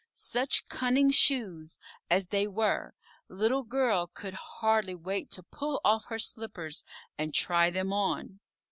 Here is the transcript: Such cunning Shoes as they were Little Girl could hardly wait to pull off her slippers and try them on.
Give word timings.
Such 0.15 0.67
cunning 0.67 1.11
Shoes 1.11 1.77
as 2.09 2.29
they 2.29 2.47
were 2.47 2.95
Little 3.29 3.61
Girl 3.61 4.07
could 4.11 4.33
hardly 4.33 4.95
wait 4.95 5.29
to 5.29 5.43
pull 5.43 5.79
off 5.85 6.05
her 6.05 6.17
slippers 6.17 6.83
and 7.19 7.35
try 7.35 7.69
them 7.69 7.93
on. 7.93 8.39